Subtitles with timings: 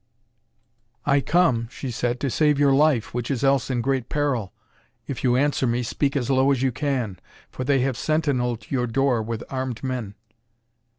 [1.05, 4.51] "I come," she said, "to save your life, which is else in great peril
[5.05, 7.19] if you answer me, speak as low as you can,
[7.51, 10.15] for they have sentinelled your door with armed men."